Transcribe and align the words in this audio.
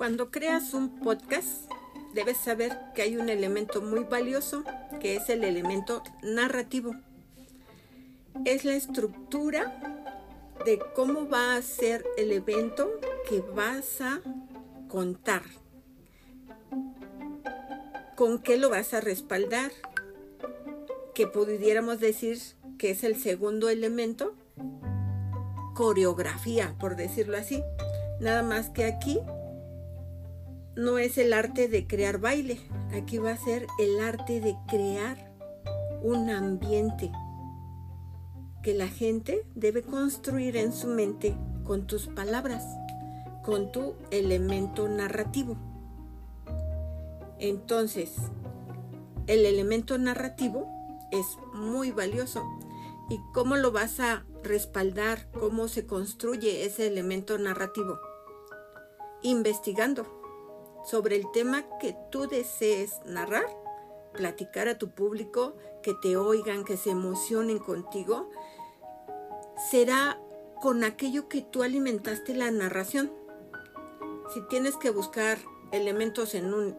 Cuando 0.00 0.30
creas 0.30 0.72
un 0.72 0.98
podcast, 0.98 1.70
debes 2.14 2.38
saber 2.38 2.74
que 2.94 3.02
hay 3.02 3.18
un 3.18 3.28
elemento 3.28 3.82
muy 3.82 4.04
valioso, 4.04 4.64
que 4.98 5.14
es 5.14 5.28
el 5.28 5.44
elemento 5.44 6.02
narrativo. 6.22 6.94
Es 8.46 8.64
la 8.64 8.72
estructura 8.72 10.08
de 10.64 10.80
cómo 10.94 11.28
va 11.28 11.54
a 11.54 11.60
ser 11.60 12.02
el 12.16 12.32
evento 12.32 12.90
que 13.28 13.42
vas 13.42 14.00
a 14.00 14.22
contar. 14.88 15.42
¿Con 18.16 18.38
qué 18.38 18.56
lo 18.56 18.70
vas 18.70 18.94
a 18.94 19.02
respaldar? 19.02 19.70
Que 21.14 21.26
pudiéramos 21.26 22.00
decir 22.00 22.38
que 22.78 22.88
es 22.88 23.04
el 23.04 23.20
segundo 23.20 23.68
elemento, 23.68 24.34
coreografía, 25.74 26.74
por 26.80 26.96
decirlo 26.96 27.36
así. 27.36 27.62
Nada 28.18 28.42
más 28.42 28.70
que 28.70 28.86
aquí 28.86 29.20
no 30.76 30.98
es 30.98 31.18
el 31.18 31.32
arte 31.32 31.68
de 31.68 31.86
crear 31.86 32.18
baile, 32.18 32.60
aquí 32.92 33.18
va 33.18 33.32
a 33.32 33.36
ser 33.36 33.66
el 33.78 34.00
arte 34.00 34.40
de 34.40 34.56
crear 34.68 35.32
un 36.02 36.30
ambiente 36.30 37.10
que 38.62 38.74
la 38.74 38.88
gente 38.88 39.46
debe 39.54 39.82
construir 39.82 40.56
en 40.56 40.72
su 40.72 40.86
mente 40.86 41.36
con 41.64 41.86
tus 41.86 42.08
palabras, 42.08 42.64
con 43.44 43.72
tu 43.72 43.94
elemento 44.10 44.88
narrativo. 44.88 45.56
Entonces, 47.38 48.12
el 49.26 49.46
elemento 49.46 49.96
narrativo 49.96 50.68
es 51.10 51.26
muy 51.54 51.90
valioso. 51.90 52.42
¿Y 53.08 53.18
cómo 53.32 53.56
lo 53.56 53.72
vas 53.72 53.98
a 53.98 54.24
respaldar? 54.42 55.30
¿Cómo 55.32 55.68
se 55.68 55.86
construye 55.86 56.64
ese 56.64 56.86
elemento 56.86 57.38
narrativo? 57.38 57.98
Investigando 59.22 60.19
sobre 60.90 61.14
el 61.14 61.30
tema 61.30 61.64
que 61.78 61.96
tú 62.10 62.26
desees 62.26 63.00
narrar, 63.04 63.46
platicar 64.12 64.66
a 64.66 64.76
tu 64.76 64.90
público, 64.90 65.54
que 65.82 65.94
te 65.94 66.16
oigan, 66.16 66.64
que 66.64 66.76
se 66.76 66.90
emocionen 66.90 67.58
contigo, 67.58 68.28
será 69.70 70.18
con 70.60 70.82
aquello 70.82 71.28
que 71.28 71.42
tú 71.42 71.62
alimentaste 71.62 72.34
la 72.34 72.50
narración. 72.50 73.12
Si 74.34 74.40
tienes 74.48 74.76
que 74.76 74.90
buscar 74.90 75.38
elementos 75.70 76.34
en 76.34 76.52
un 76.52 76.76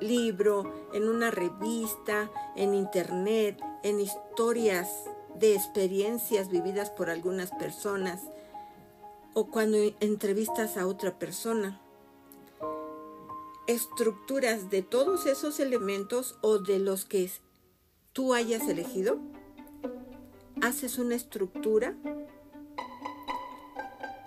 libro, 0.00 0.88
en 0.94 1.08
una 1.08 1.30
revista, 1.30 2.30
en 2.56 2.74
internet, 2.74 3.60
en 3.82 4.00
historias 4.00 4.88
de 5.34 5.54
experiencias 5.54 6.48
vividas 6.48 6.90
por 6.90 7.10
algunas 7.10 7.50
personas 7.50 8.22
o 9.34 9.50
cuando 9.50 9.76
entrevistas 10.00 10.76
a 10.76 10.86
otra 10.86 11.18
persona, 11.18 11.80
estructuras 13.70 14.68
de 14.68 14.82
todos 14.82 15.26
esos 15.26 15.60
elementos 15.60 16.36
o 16.40 16.58
de 16.58 16.78
los 16.80 17.04
que 17.04 17.30
tú 18.12 18.34
hayas 18.34 18.68
elegido, 18.68 19.18
haces 20.60 20.98
una 20.98 21.14
estructura 21.14 21.94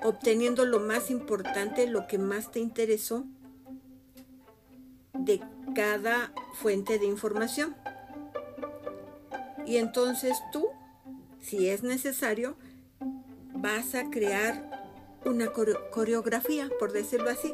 obteniendo 0.01 0.65
lo 0.65 0.79
más 0.79 1.11
importante, 1.11 1.87
lo 1.87 2.07
que 2.07 2.17
más 2.17 2.51
te 2.51 2.59
interesó 2.59 3.25
de 5.13 5.41
cada 5.75 6.33
fuente 6.53 6.97
de 6.97 7.05
información. 7.05 7.75
Y 9.65 9.77
entonces 9.77 10.37
tú, 10.51 10.67
si 11.41 11.69
es 11.69 11.83
necesario, 11.83 12.55
vas 13.55 13.95
a 13.95 14.09
crear 14.09 14.71
una 15.25 15.51
coreografía, 15.91 16.69
por 16.79 16.91
decirlo 16.91 17.29
así 17.29 17.53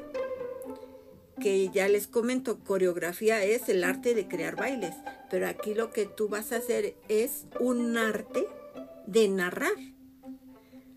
que 1.39 1.69
ya 1.69 1.87
les 1.87 2.07
comento, 2.07 2.59
coreografía 2.59 3.43
es 3.43 3.69
el 3.69 3.83
arte 3.83 4.13
de 4.13 4.27
crear 4.27 4.55
bailes, 4.55 4.95
pero 5.29 5.47
aquí 5.47 5.73
lo 5.73 5.91
que 5.91 6.05
tú 6.05 6.29
vas 6.29 6.51
a 6.51 6.57
hacer 6.57 6.95
es 7.07 7.45
un 7.59 7.97
arte 7.97 8.45
de 9.07 9.27
narrar. 9.27 9.71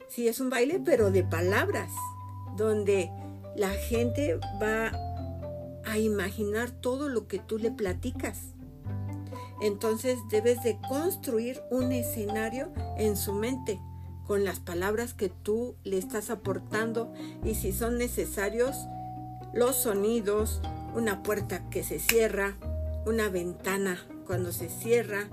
Sí, 0.09 0.29
es 0.29 0.41
un 0.41 0.51
baile, 0.51 0.81
pero 0.85 1.11
de 1.11 1.25
palabras, 1.25 1.91
donde 2.57 3.11
la 3.57 3.71
gente 3.71 4.39
va 4.61 4.93
a 5.85 5.99
imaginar 5.99 6.71
todo 6.71 7.09
lo 7.09 7.27
que 7.27 7.39
tú 7.39 7.59
le 7.59 7.71
platicas. 7.71 8.55
Entonces 9.63 10.19
debes 10.31 10.63
de 10.63 10.79
construir 10.89 11.63
un 11.71 11.93
escenario 11.93 12.73
en 12.99 13.17
su 13.17 13.33
mente 13.33 13.81
con 14.27 14.45
las 14.45 14.61
palabras 14.61 15.15
que 15.15 15.29
tú 15.29 15.77
le 15.85 15.99
estás 15.99 16.31
aportando 16.31 17.13
y 17.45 17.55
si 17.55 17.73
son 17.73 17.99
necesarios, 17.99 18.77
los 19.53 19.77
sonidos, 19.77 20.61
una 20.95 21.23
puerta 21.23 21.69
que 21.71 21.85
se 21.85 21.99
cierra, 21.99 22.57
una 23.07 23.29
ventana 23.29 24.07
cuando 24.27 24.53
se 24.53 24.69
cierra, 24.69 25.29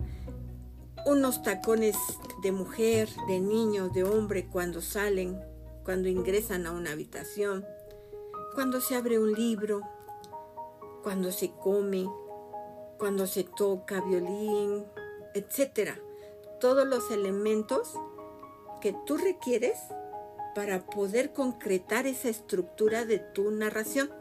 unos 1.06 1.42
tacones 1.42 1.96
de 2.42 2.52
mujer, 2.52 3.10
de 3.28 3.40
niño, 3.40 3.90
de 3.90 4.04
hombre 4.04 4.48
cuando 4.48 4.82
salen, 4.82 5.40
cuando 5.86 6.10
ingresan 6.10 6.66
a 6.66 6.72
una 6.72 6.92
habitación, 6.92 7.66
cuando 8.54 8.82
se 8.82 8.96
abre 8.96 9.20
un 9.20 9.34
libro, 9.34 9.82
cuando 11.04 11.32
se 11.32 11.52
come, 11.52 12.10
cuando 12.98 13.28
se 13.28 13.44
toca 13.44 14.02
violín, 14.02 14.86
etc. 15.34 15.92
Todos 16.60 16.86
los 16.86 17.10
elementos 17.12 17.94
que 18.82 18.94
tú 19.06 19.18
requieres 19.18 19.80
para 20.60 20.82
poder 20.82 21.32
concretar 21.32 22.06
esa 22.06 22.28
estructura 22.28 23.06
de 23.06 23.18
tu 23.18 23.50
narración 23.50 24.12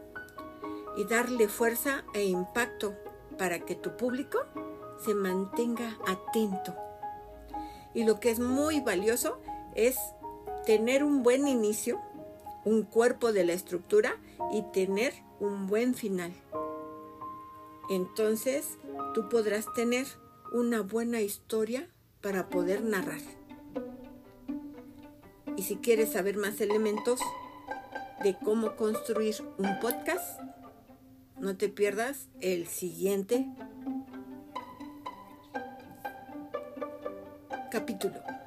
y 0.95 1.03
darle 1.03 1.49
fuerza 1.49 2.05
e 2.13 2.23
impacto 2.23 2.95
para 3.37 3.59
que 3.59 3.75
tu 3.75 3.97
público 3.97 4.45
se 5.03 5.13
mantenga 5.15 5.97
atento. 6.07 6.73
Y 7.93 8.05
lo 8.05 8.21
que 8.21 8.31
es 8.31 8.39
muy 8.39 8.79
valioso 8.79 9.41
es 9.75 9.97
tener 10.65 11.03
un 11.03 11.23
buen 11.23 11.45
inicio, 11.45 11.99
un 12.63 12.83
cuerpo 12.83 13.33
de 13.33 13.43
la 13.43 13.51
estructura 13.51 14.15
y 14.53 14.61
tener 14.71 15.13
un 15.41 15.67
buen 15.67 15.93
final. 15.93 16.31
Entonces 17.89 18.77
tú 19.13 19.27
podrás 19.27 19.65
tener 19.73 20.07
una 20.53 20.83
buena 20.83 21.19
historia 21.19 21.89
para 22.21 22.47
poder 22.47 22.81
narrar. 22.81 23.19
Y 25.59 25.63
si 25.63 25.75
quieres 25.75 26.13
saber 26.13 26.37
más 26.37 26.61
elementos 26.61 27.19
de 28.23 28.33
cómo 28.33 28.77
construir 28.77 29.35
un 29.57 29.77
podcast, 29.81 30.39
no 31.37 31.57
te 31.57 31.67
pierdas 31.67 32.29
el 32.39 32.65
siguiente 32.65 33.45
capítulo. 37.69 38.38